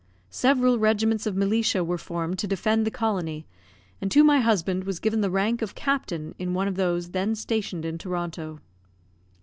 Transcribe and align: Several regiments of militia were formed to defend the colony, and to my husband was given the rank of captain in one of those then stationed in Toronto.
Several 0.31 0.79
regiments 0.79 1.27
of 1.27 1.35
militia 1.35 1.83
were 1.83 1.95
formed 1.99 2.39
to 2.39 2.47
defend 2.47 2.87
the 2.87 2.89
colony, 2.89 3.45
and 4.01 4.09
to 4.11 4.23
my 4.23 4.39
husband 4.39 4.83
was 4.83 4.99
given 4.99 5.21
the 5.21 5.29
rank 5.29 5.61
of 5.61 5.75
captain 5.75 6.33
in 6.39 6.55
one 6.55 6.67
of 6.67 6.73
those 6.75 7.11
then 7.11 7.35
stationed 7.35 7.85
in 7.85 7.99
Toronto. 7.99 8.61